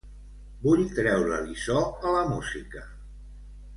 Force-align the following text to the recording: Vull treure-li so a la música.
Vull 0.61 0.79
treure-li 0.99 1.57
so 1.67 1.77
a 1.83 2.15
la 2.17 2.25
música. 2.33 2.83